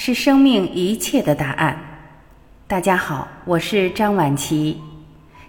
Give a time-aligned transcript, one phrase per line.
[0.00, 1.76] 是生命一切的答案。
[2.68, 4.80] 大家好，我是张晚琪。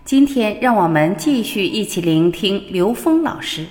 [0.04, 3.64] 今天让我们继续一起聆听刘峰老师。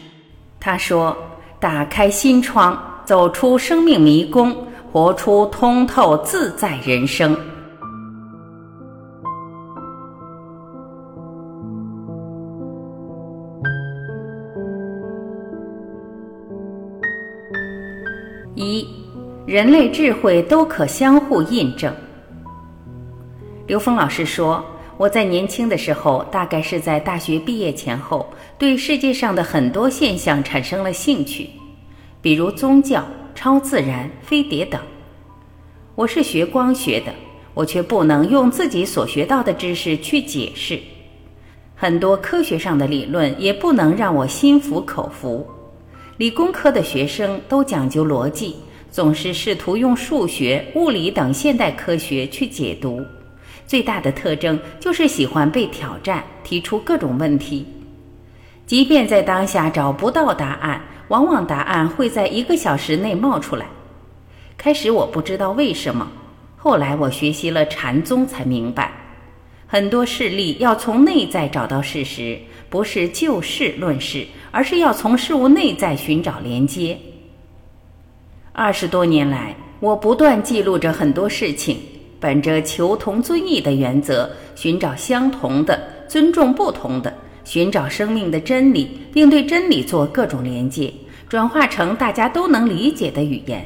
[0.60, 1.18] 他说
[1.58, 4.56] ：“打开心窗，走出生命迷宫，
[4.92, 7.36] 活出通透自在人生。”
[19.48, 21.90] 人类智慧都可相互印证。
[23.66, 24.62] 刘峰老师说
[24.98, 28.28] ：“我在年轻的时候，大概是在大学毕业前后，
[28.58, 31.48] 对世界上的很多现象产生了兴趣，
[32.20, 33.02] 比如宗教、
[33.34, 34.78] 超自然、飞碟等。
[35.94, 37.14] 我是学光学的，
[37.54, 40.78] 我却不能用自己所学到的知识去解释
[41.74, 45.48] 很多科学上的理论，也不能让我心服口服。”
[46.18, 48.56] 理工科的学生都讲究逻辑，
[48.90, 53.04] 总是试图用数学、物理等现代科学去解读。
[53.66, 57.66] 最大的特征就是喜欢被挑战，提出各种问题。
[58.66, 63.66] 即便在当下找不到答案，往往答案会在一个小时内冒出来。
[64.56, 66.08] 开始我不知道为什么，
[66.56, 68.90] 后来我学习了禅宗才明白，
[69.66, 74.26] 很多事例要从内在找到事实，不是就事论事。
[74.50, 76.98] 而是要从事物内在寻找连接。
[78.60, 81.78] 二十多年来，我不断记录着很多事情，
[82.18, 90.92] 本着求同尊异的原则，寻找相同的，尊重不同的，寻找生命的真理，并对真理做各种连接，
[91.28, 93.64] 转化成大家都能理解的语言。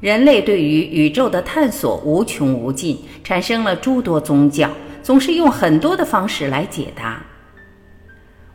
[0.00, 4.70] 人类对于宇宙的探索无穷无尽，产生了诸多宗教，
[5.02, 7.22] 总是用很多的方式来解答。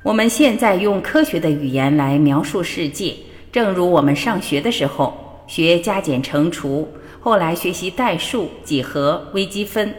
[0.02, 3.14] 我们现在用科学的语言来描述世界，
[3.54, 9.94] 正如我们上学的时候学加减乘除，后来学习代数、几何、微积分，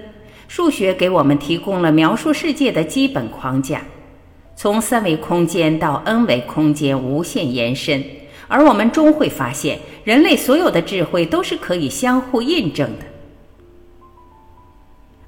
[0.48, 3.82] 数学给我们提供了描述世界的基本框架，
[4.56, 8.04] 从三维空间到 n 维空间无限延伸。
[8.48, 13.04] 而我们终会发现，人类所有的智慧都是可以相互印证的。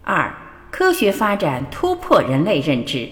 [0.02, 0.34] 二，
[0.72, 3.08] 科学发展突破人类认知。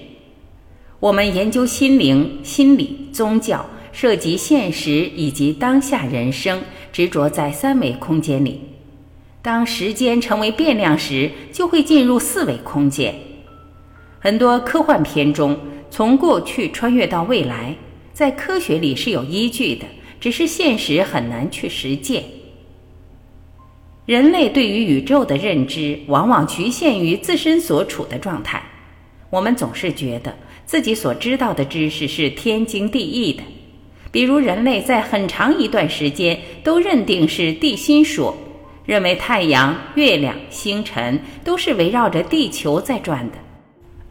[0.99, 6.61] 我们研究心灵、心理、宗教，涉及现实以及当下人生，
[6.93, 8.61] 执着在三维空间里。
[9.41, 13.15] 当时间成为变量时，就会进入四维空间。
[14.19, 15.57] 很多科幻片中，
[15.91, 17.77] 从过去穿越到未来，
[18.13, 19.87] 在科学里是有依据的，
[20.21, 22.25] 只是现实很难去实践。
[24.07, 28.61] 人类对于宇宙的认知，往往局限于自身所处的状态。
[29.31, 30.35] 我们总是觉得。
[30.67, 33.43] 自己所知道的知识是天经地义的，
[34.15, 38.33] 比如人类在很长一段时间都认定是地心说，
[38.87, 43.39] 认为太阳、月亮、星辰都是围绕着地球在转的。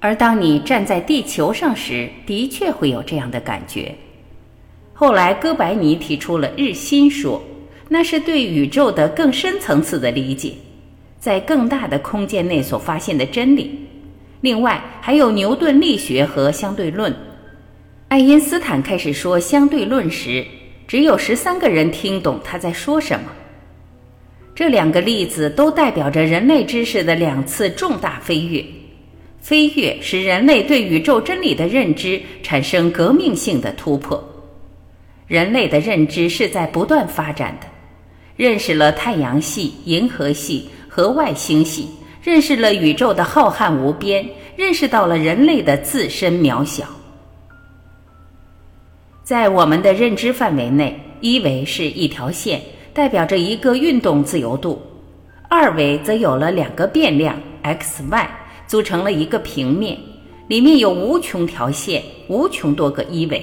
[0.02, 3.96] 而当你站在地球上时，的确会有这样的感觉。
[4.92, 7.42] 后来哥白尼提出了日心说，
[7.88, 10.52] 那是对宇宙的更深层次的理解，
[11.18, 13.80] 在更大的空间内所发现的真理。
[14.42, 17.16] 另外还有牛顿力学和相对论。
[18.14, 20.46] 爱因斯坦开始说相对论时，
[20.88, 23.26] 只有十三个人听懂他在说什么。
[24.54, 28.64] 这两个例子都代表着人类知识的两次重大飞跃。
[29.42, 34.24] 飞跃使人类对宇宙真理的认知产生革命性的突破。
[35.26, 37.66] 人类的认知是在不断发展的，
[38.36, 41.90] 认识了太阳系、银河系和外星系。
[42.22, 44.24] 认识了宇宙的浩瀚无边，
[44.56, 46.86] 认识到了人类的自身渺小。
[49.24, 52.62] 在我们的认知范围内，一维是一条线，
[52.94, 54.78] 代表着一个运动自由度；
[55.48, 58.30] 二维则有了两个变量 x、y，
[58.68, 59.98] 组成了一个平面，
[60.50, 63.40] 里面有无穷条线、无穷多个一维；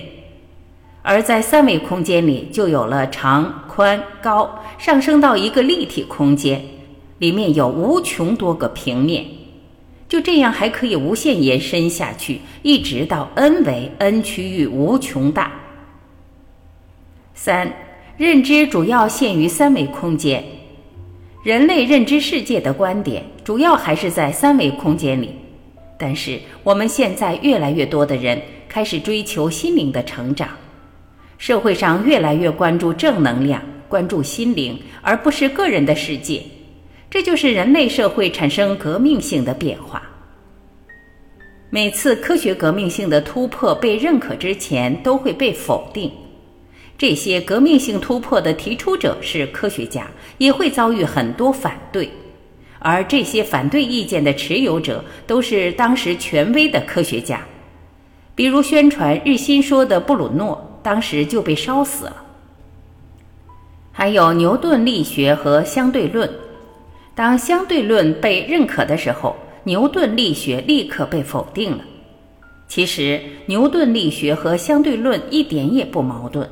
[1.01, 6.63] 而在三维空间里，就有了长、宽、高，上升到一个立体空间。
[7.17, 9.25] 里面有无穷多个平面，
[10.09, 15.51] 就这样还可以无限延伸下去，一直到 n 为 n 区域无穷大。
[17.43, 17.73] 三，
[18.19, 20.45] 认知主要限于三维空间，
[21.43, 25.31] 人类认知世界的观点主要还是在三维空间里。
[25.99, 28.39] 但是我们现在越来越多的人
[28.69, 30.51] 开始追求心灵的成长，
[31.39, 36.43] 社会上越来越关注正能量，关注心灵，而不是个人的世界。
[37.09, 40.03] 这就是人类社会产生革命性的变化。
[41.71, 46.13] 每次科学革命性的突破被认可之前，都会被否定。
[47.01, 50.07] 这些革命性突破的提出者是科学家，
[50.37, 52.13] 也会遭遇很多反对，
[52.79, 57.41] 而这些反对意见的持有者都是当时权威的科学家，
[58.35, 62.17] 比如宣传日心说的布鲁诺，当时就被烧死了。
[63.91, 66.31] 还有牛顿力学和相对论，
[67.15, 71.83] 当相对论被认可的时候，牛顿力学立刻被否定了。
[72.69, 76.47] 其实，牛顿力学和相对论一点也不矛盾。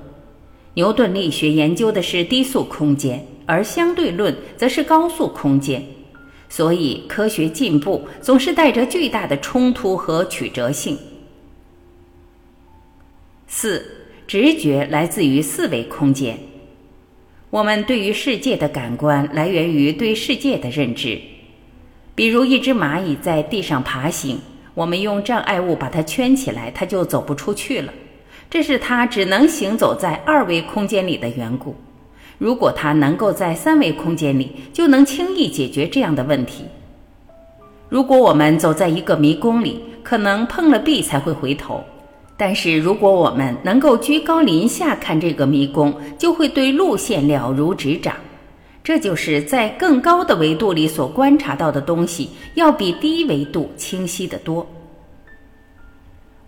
[0.79, 5.85] 牛顿力学研究的是低速空间，而相对论则是高速空间。
[6.49, 10.97] 所以，科学进步总是带着巨大的冲突和曲折性。
[13.49, 13.85] 四，
[14.29, 16.39] 直觉来自于四维空间。
[17.51, 21.21] 我们对于世界的感官来源于对世界的认知。
[22.15, 24.39] 比如，一只蚂蚁在地上爬行。
[24.75, 27.93] 我们用障碍物把它圈起来，它就走不出去了。
[28.51, 31.75] 这是它只能行走在二维空间里的缘故。
[32.39, 36.65] 如果它能够在三维空间里，就能轻易解决这样的问题。
[37.89, 41.81] 如果我们走在一个迷宫里，可能碰了壁才会回头；
[42.37, 48.15] 但是如果我们能够居高临下看这个迷宫，就会对路线了如指掌。
[48.85, 54.67] 这就是在更高的维度里所观察到的东西，要比低维度清晰得多。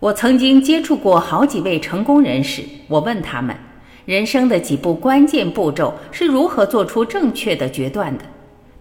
[0.01, 3.55] 我曾经接触过好几位成功人士，我问他们，
[4.03, 8.25] 人生的几步关键步骤是如何做出正确的决断的？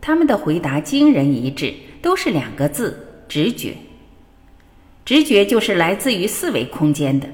[0.01, 3.75] 他们的回答惊人一致，都是两个字：直觉。
[5.05, 7.29] 直觉就是来自于四维空间的。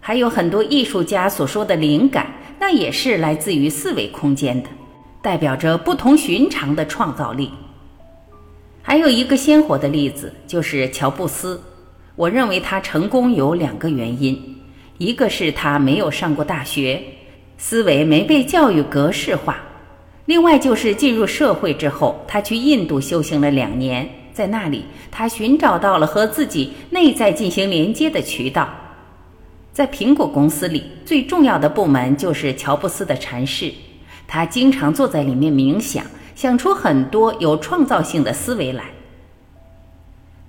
[0.00, 2.26] 还有很多艺术家所说的灵感，
[2.58, 4.68] 那也是来自于四维空间的。
[5.22, 7.52] 代表着不同寻常的创造力。
[8.82, 11.62] 还有一个鲜活的例子，就是乔布斯。
[12.14, 14.56] 我认为他成功有两个原因：
[14.98, 17.02] 一个是他没有上过大学，
[17.56, 19.54] 思维没被教育格式化；
[20.26, 28.68] 另外就是进入社会之后，他去印度修行了两年，在那里他寻找到了和自己内在进行连接的渠道。
[29.72, 33.72] 在苹果公司里，最重要的部门就是乔布斯的禅室。
[34.28, 36.04] 他经常坐在里面冥想，
[36.34, 38.84] 想出很多有创造性的思维来。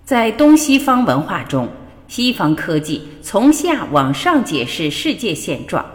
[0.03, 1.65] 在东西方文化中，
[2.09, 5.85] 西方科技从下往上解释世界现状，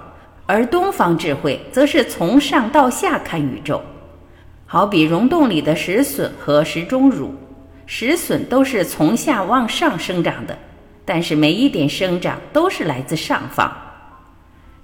[0.47, 3.83] 而东方智慧则是从上到下看宇宙。
[4.65, 7.35] 好比溶洞里的石笋和石钟乳，
[7.85, 10.57] 石笋都是从下往上生长的，
[11.05, 13.71] 但是每一点生长都是来自上方。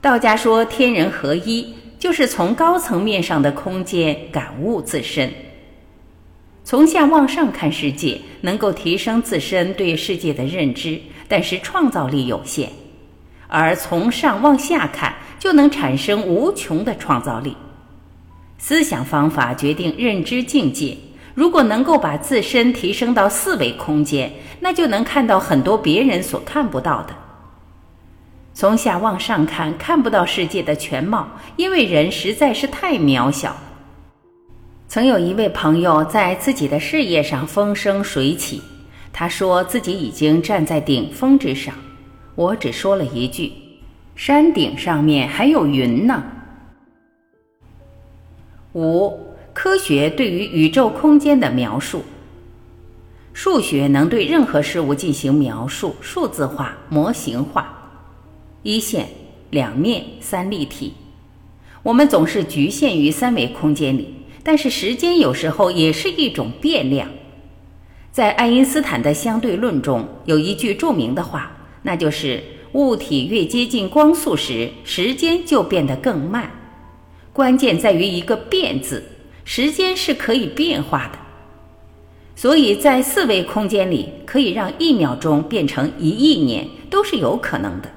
[0.03, 1.75] 道家说天人合一。
[1.97, 5.33] 就是从高层面上的空间感悟自身，
[6.67, 12.67] 从下往上看世界，能够提升自身对世界的认知，但是创造力有限；
[13.49, 17.55] 而从上往下看，就能产生无穷的创造力。
[18.57, 20.97] 思想方法决定认知境界，
[21.35, 27.15] 如果能够把自身提升到四维空间，那就能看到很多别人所看不到的。
[28.55, 33.55] 从下往上看，看不到世界的全貌，因为人实在是太渺小。
[34.95, 38.63] 曾有一位朋友在自己的事业上风生水起，
[39.13, 41.75] 他说自己已经站在顶峰之上。
[42.37, 43.51] 我只说了一句
[44.15, 46.23] ：“山顶上面还有云呢。”
[48.75, 52.05] 五、科学对于宇宙空间的描述。
[53.33, 57.91] 数学能对任何事物进行描述、数字化、模型化。
[58.63, 59.09] 一线、
[59.51, 60.95] 两面、三立体，
[61.83, 67.09] 我们总是局限于三维空间里，但是时间有时候也是一种变量。
[68.13, 71.51] 在爱因斯坦的相对论中有一句著名的话，
[71.83, 76.51] 那就是物体越接近光速时，时间就变得更慢。
[77.33, 79.03] 关键在于一个“变”字，
[79.45, 81.19] 时间是可以变化的，
[82.37, 87.91] 所以在四维空间里，可以让一秒钟变成一亿年，都是有可能的。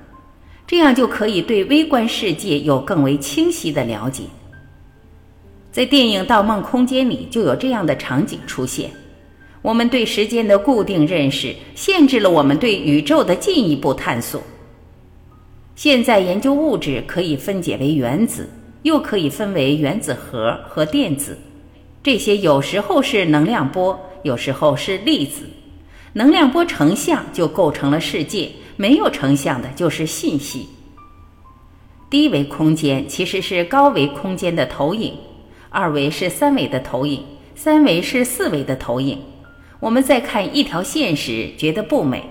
[0.65, 4.23] 这样就可以对微观世界有更为清晰的了解。
[5.77, 8.89] 在电影《盗梦空间》里就有这样的场景出现：
[9.61, 14.41] 我们对时间的固定认识，限制了我们对宇宙的进一步探索。
[15.75, 18.49] 现在研究物质可以分解为原子，
[18.81, 21.37] 又可以分为原子核和电子，
[22.01, 25.43] 这些有时候是能量波，有时候是粒子。
[26.13, 28.49] 能量波成像就构成了世界。
[28.77, 30.67] 没有成像的就是信息。
[32.09, 35.13] 低维空间其实是高维空间的投影，
[35.79, 39.19] 二维是三维的投影，三维是四维的投影。
[39.79, 42.23] 我们在看一条线时觉得不美，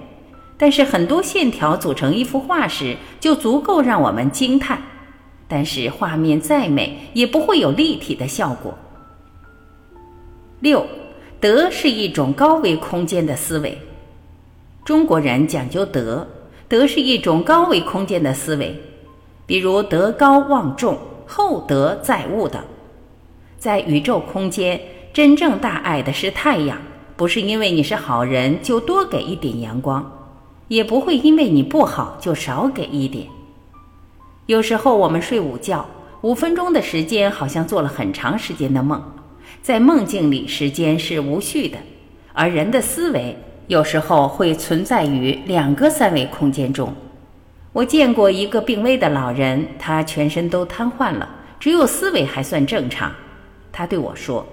[0.59, 4.83] 但是很多线条组成一幅画时就足够让我们惊叹。
[5.47, 8.77] 但是画面再美也不会有立体的效果。
[10.59, 10.85] 六，
[11.39, 13.79] 德是一种高维空间的思维。
[14.85, 16.27] 中国人讲究德，
[16.67, 18.75] 德是一种高维空间的思维，
[19.47, 20.99] 比如德高望重、
[21.29, 22.61] 厚德载物等。
[23.67, 24.81] 在宇宙空间，
[25.13, 26.79] 真正大爱的是太阳，
[27.17, 30.09] 不是因为你是好人就多给一点阳光，
[30.69, 33.27] 也不会因为你不好就少给一点。
[34.47, 35.85] 有时候我们睡午觉，
[36.21, 39.03] 五分钟的时间好像做了很长时间的梦，
[39.61, 41.77] 在梦境里时间是无序的，
[42.35, 46.95] 而人的思维有时候会存在于两个三维空间中。
[47.73, 53.13] 我见过一个病危的老人，他全身都瘫痪了，只有思维还算正常。
[53.77, 54.47] 他对我说，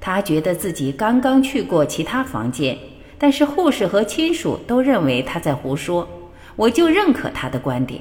[0.00, 2.78] 他觉得自己刚刚去过其他房间，
[3.18, 6.08] 但是护士和亲属都认为他在胡说，
[6.56, 8.00] 我就认可他的观点。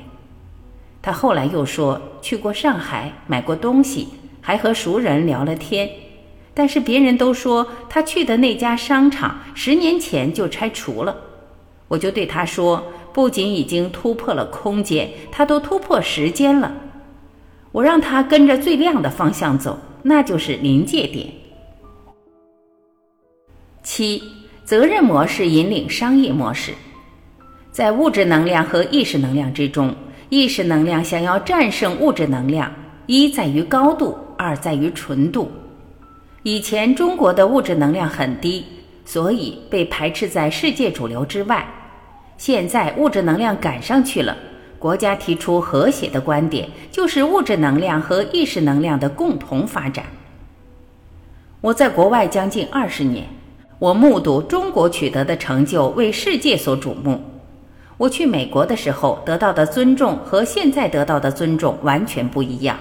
[1.01, 4.07] 他后来又说去过上海买过东西，
[4.39, 5.89] 还和熟人聊了天，
[6.53, 11.13] 但是别人都说他去的那家商场十年前就拆除了。
[11.89, 16.71] 我就对他说，不仅已经突破了空间，他都突破时间了。
[17.73, 21.27] 我让他跟着最亮的方向走，那就是临界点。
[23.83, 24.21] 七，
[24.63, 26.73] 责任模式引领商业模式，
[27.71, 29.93] 在物质能量和意识能量之中。
[30.29, 32.71] 意识能量想要战胜物质能量，
[33.07, 35.49] 一在于高度，二在于纯度。
[36.43, 38.63] 以前中国的物质能量很低，
[39.05, 41.67] 所以被排斥在世界主流之外。
[42.37, 44.37] 现在物质能量赶上去了，
[44.79, 50.05] 国家提出和谐的观点，就是物质能量和意识能量的共同发展。
[51.61, 53.27] 我在国外将近二十年，
[53.77, 57.21] 我目睹中国取得的成就为世界所瞩目。
[57.97, 62.77] 我去美国的时候得到的尊重和现在得到的尊重完全不一样。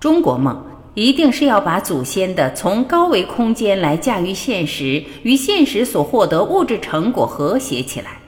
[0.00, 0.64] 中国梦
[0.94, 8.21] 一定是要把祖先的从高维空间来驾驭现实与现实所获得物质成果和谐起来。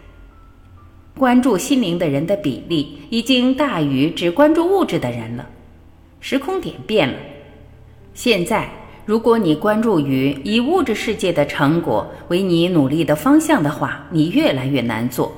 [1.16, 5.46] 关注心灵的人的比例已经大于只关注物质的人了。
[6.18, 7.14] 时空点变了。
[8.14, 8.68] 现在，
[9.06, 15.32] 如果你关注于以物质世界的成果为你努力的方向的话，你越来越难做。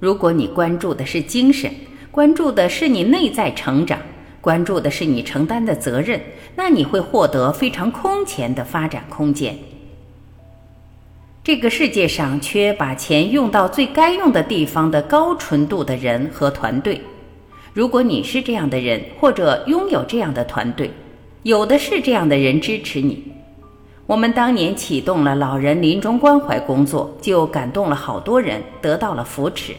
[0.00, 1.70] 如果你关注的是精神，
[2.10, 3.98] 关注的是你内在成长，
[4.40, 6.18] 关注的是你承担的责任，
[6.56, 9.58] 那你会获得非常空前的发展空间。
[11.44, 17.00] 这个世界上缺把钱用到最该用的地方的高纯度的人和团队。
[17.72, 20.88] 如果你是这样的人，或者拥有这样的团队，
[21.42, 23.24] 有的是这样的人支持你。
[24.06, 29.72] 我们当年启动了老人临终关怀工作，就感动了好多人，得到了扶持。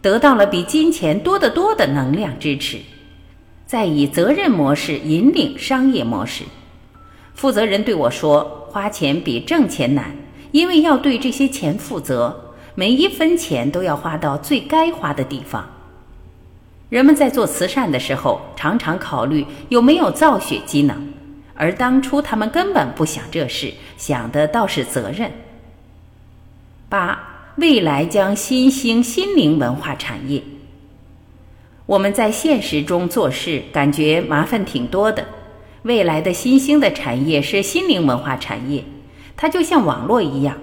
[0.00, 2.78] 得到了比金钱多得多的能量支持，
[3.66, 6.44] 再以责任模式引领商业模式。
[7.34, 10.16] 负责人对我说：“花钱比挣钱难，
[10.56, 15.68] 因为要对这些钱负责，每一分钱都要花到最该花的地方。”
[16.88, 21.12] 人们在做慈善的时候，常常考虑有没有造血机能，
[21.54, 25.30] 而当初他们根本不想这事，想的倒是责任。
[26.88, 27.32] 八。
[27.56, 30.42] 未来将新兴心灵文化产业。
[31.86, 35.24] 我们在现实中做事，感觉麻烦挺多的。
[35.84, 38.84] 未来的新兴的产业是心灵文化产业，
[39.36, 40.56] 它就像网络一样，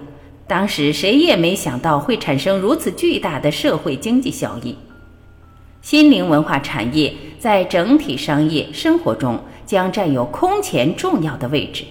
[0.46, 4.76] 当时谁也没想到会产生如此巨大的社会经济效益。
[5.80, 11.84] 心灵文化产业在整体商业生活中将占有空前重要的位置。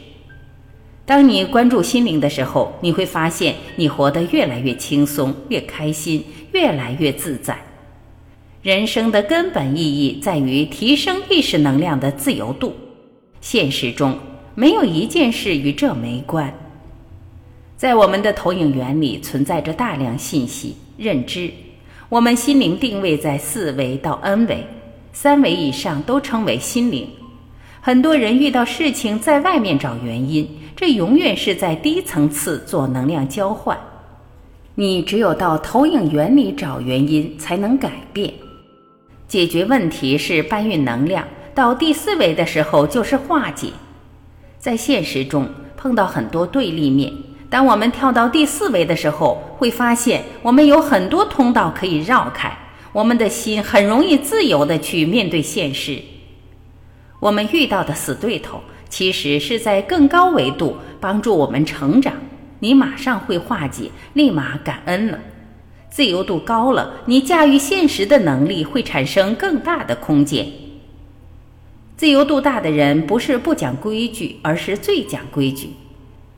[1.05, 6.23] 当你关注心灵的时候，你会发现你活得越来越轻松、越开心、
[6.53, 7.57] 越来越自在。
[8.61, 12.73] 人生的根本意义在于提升意识能量的自由度。
[13.41, 14.17] 现实中
[14.55, 16.51] 没有一件事与这没关。
[17.75, 21.51] 在我们的投影源里存在着大量信息、认知。
[22.09, 24.65] 我们心灵定位在四维到 N 维，
[25.11, 27.07] 三维以上都称为心灵。
[27.81, 30.47] 很多人遇到事情在外面找原因。
[30.75, 33.77] 这永远是在低层次做能量交换，
[34.73, 38.33] 你只有到投影源里找原因，才能改变。
[39.27, 43.67] 解决问题是搬运能量，到第四维的时候就是化解。
[44.57, 47.13] 在现实中碰到很多对立面，
[47.53, 52.51] 当我们跳到第四维的时候，会发现我们有很多通道可以绕开，
[52.91, 55.99] 我们的心很容易自由的去面对现实。
[57.19, 58.59] 我们遇到的死对头。
[58.89, 62.13] 其实是在更高维度帮助我们成长，
[62.59, 65.19] 你马上会化解，立马感恩了。
[65.91, 70.47] 自由度高了，你驾驭现实的能力会产生更大的空间。
[71.97, 75.69] 自由度大的人不是不讲规矩，而是最讲规矩。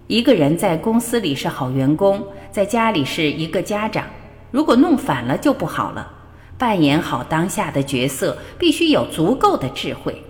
[0.08, 4.06] 一个人在公司里是好员工，在家里是一个家长，
[4.52, 6.12] 如果弄反了就不好了。
[6.60, 10.24] 扮演好当下的角色，必须有足够的智慧。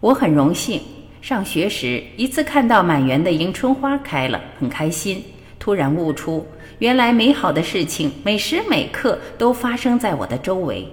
[0.00, 0.82] 我很荣幸，
[1.22, 5.22] 上学时一次看到满园的迎春花开了，很开心。
[5.60, 6.44] 突然悟出，
[6.80, 10.86] 原来美好的事情每时每刻都发生在我的周围。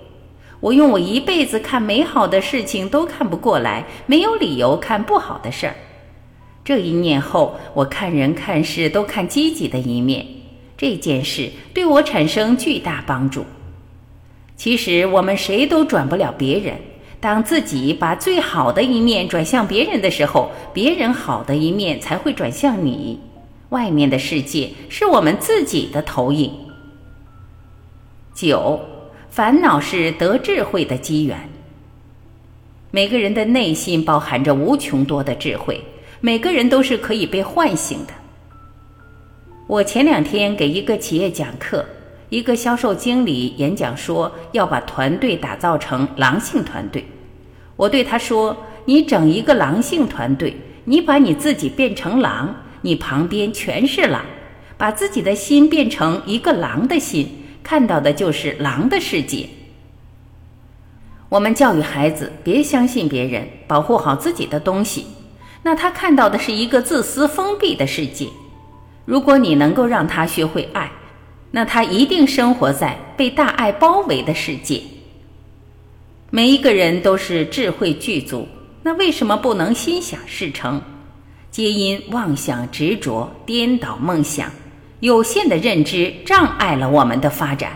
[0.59, 5.75] 我用我一辈子看美好的事情都看不过来，没有理由看不好的事儿。
[6.63, 10.25] 这一念后，我看人看事都看积极的一面。
[10.77, 13.45] 这件事对我产生巨大帮助。
[14.55, 16.75] 其实我们谁都转不了别人。
[17.19, 23.19] 当自己把最好的一面转向别人的时候，别人好的一面才会转向你。
[23.69, 26.51] 外面的世界是我们自己的投影。
[28.33, 28.79] 九。
[29.29, 31.49] 烦恼是得智慧的机缘。
[32.91, 35.81] 每个人的内心包含着无穷多的智慧，
[36.23, 38.13] 每个人都是可以被唤醒的。
[39.65, 41.83] 我前两天给一个企业讲课，
[42.29, 47.03] 一个销售经理演讲说要把团队打造成狼性团队。
[47.75, 54.23] 我对他说：“你整一个狼性团队，你把你自己变成狼，你旁边全是狼，
[54.77, 57.27] 把自己的心变成一个狼的心。”
[57.63, 59.47] 看到的就是狼的世界。
[61.29, 65.05] 我们教育孩子别相信别人，保护好自己的东西，
[65.63, 68.27] 那他看到的是一个自私封闭的世界。
[69.05, 70.91] 如果你能够让他学会爱，
[71.51, 74.81] 那他一定生活在被大爱包围的世界。
[76.29, 78.47] 每一个人都是智慧具足，
[78.83, 80.81] 那为什么不能心想事成？
[81.51, 84.49] 皆因妄想执着颠倒梦想。
[85.01, 87.71] 有限的认知障碍了我们的发展。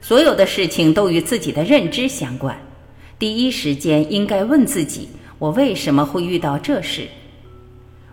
[0.00, 2.58] 所有的事情都与自己的认知相关。
[3.18, 5.08] 第一时间应该问自己：
[5.44, 7.06] 我为什么会遇到这事？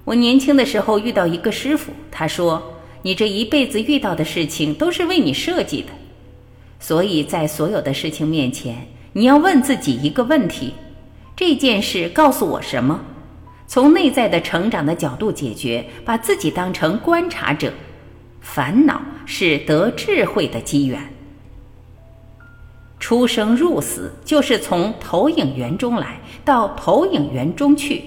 [0.03, 2.61] 我年轻的时候遇到一个师傅，他说
[3.03, 5.87] ：“你这一辈子遇到的事情都是为你设计的。”
[6.77, 10.73] 所以在所有的事情面前，你要问自己一个问题：
[11.33, 12.99] 这件事告诉我什么？
[13.65, 17.71] 从内在的成长的角度解决，把自己当成观察者。
[18.41, 20.99] 烦恼是得智慧的机缘。
[23.01, 28.03] 出生入死就是从投影源中来到投影源中去，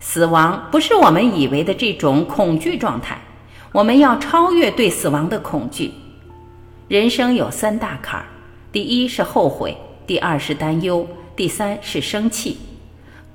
[0.00, 3.20] 死亡不是我们以为的这种恐惧状态，
[3.70, 5.92] 我们要超越对死亡的恐惧。
[6.88, 8.26] 人生有三大坎儿：
[8.72, 12.56] 第一是后悔，第二是担忧，第三是生气。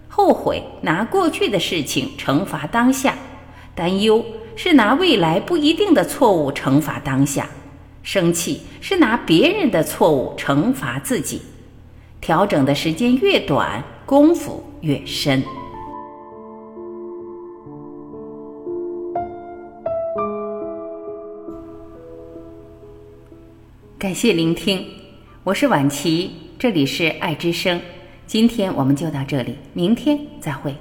[0.09, 3.15] 后悔拿过去的事情惩罚当下，
[3.75, 4.25] 担忧。
[4.55, 7.47] 是拿未来不一定的错误惩罚当下，
[8.04, 11.42] 生气是拿别人的错误惩罚自己，
[12.20, 15.42] 调整的时间越短，功夫越深。
[23.98, 24.86] 感谢聆听，
[25.46, 27.80] 我是婉琪，这里是爱之声，
[28.28, 30.76] 今天我们就到这里，明天再会。